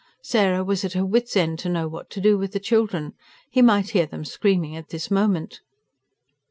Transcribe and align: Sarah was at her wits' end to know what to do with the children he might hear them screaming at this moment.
Sarah 0.23 0.63
was 0.63 0.83
at 0.83 0.93
her 0.93 1.05
wits' 1.05 1.37
end 1.37 1.59
to 1.59 1.69
know 1.69 1.87
what 1.87 2.09
to 2.09 2.19
do 2.19 2.35
with 2.35 2.53
the 2.53 2.59
children 2.59 3.13
he 3.51 3.61
might 3.61 3.89
hear 3.91 4.07
them 4.07 4.25
screaming 4.25 4.75
at 4.75 4.89
this 4.89 5.11
moment. 5.11 5.61